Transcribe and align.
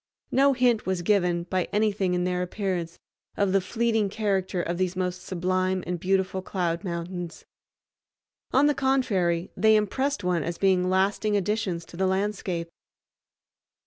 No 0.31 0.53
hint 0.53 0.87
was 0.87 1.03
given, 1.03 1.43
by 1.43 1.67
anything 1.71 2.15
in 2.15 2.23
their 2.23 2.41
appearance, 2.41 2.97
of 3.37 3.51
the 3.51 3.61
fleeting 3.61 4.09
character 4.09 4.59
of 4.59 4.79
these 4.79 4.95
most 4.95 5.21
sublime 5.23 5.83
and 5.85 5.99
beautiful 5.99 6.41
cloud 6.41 6.83
mountains. 6.83 7.45
On 8.51 8.65
the 8.65 8.73
contrary 8.73 9.51
they 9.55 9.75
impressed 9.75 10.23
one 10.23 10.41
as 10.43 10.57
being 10.57 10.89
lasting 10.89 11.37
additions 11.37 11.85
to 11.85 11.97
the 11.97 12.07
landscape. 12.07 12.69